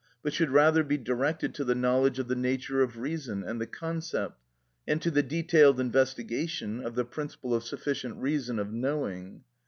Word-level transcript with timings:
but 0.23 0.33
should 0.33 0.49
rather 0.49 0.83
be 0.83 0.97
directed 0.97 1.53
to 1.53 1.63
the 1.63 1.75
knowledge 1.75 2.17
of 2.17 2.27
the 2.27 2.35
nature 2.35 2.81
of 2.81 2.97
reason 2.97 3.43
and 3.43 3.61
the 3.61 3.67
concept, 3.67 4.41
and 4.87 4.99
to 4.99 5.11
the 5.11 5.21
detailed 5.21 5.79
investigation 5.79 6.83
of 6.83 6.95
the 6.95 7.05
principle 7.05 7.53
of 7.53 7.63
sufficient 7.63 8.17
reason 8.17 8.57
of 8.57 8.73
knowing. 8.73 9.43